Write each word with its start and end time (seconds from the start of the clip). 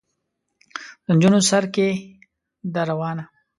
د 1.03 1.07
نجونو 1.15 1.39
سر 1.49 1.63
کې 1.73 1.87
ده 2.73 2.81
روانه. 2.89 3.25